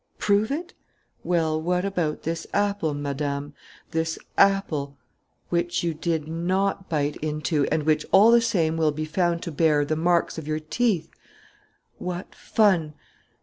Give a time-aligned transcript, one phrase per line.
[0.17, 0.73] Prove it?
[1.23, 3.53] Well, what about this apple, madam,
[3.91, 4.97] this apple
[5.49, 9.51] which you did not bite into and which all the same will be found to
[9.51, 11.11] bear the marks of your teeth?
[11.99, 12.95] What fun!